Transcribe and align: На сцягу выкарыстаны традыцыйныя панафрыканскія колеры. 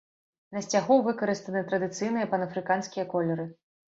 На 0.55 0.61
сцягу 0.67 0.95
выкарыстаны 1.07 1.61
традыцыйныя 1.71 2.29
панафрыканскія 2.31 3.05
колеры. 3.13 3.45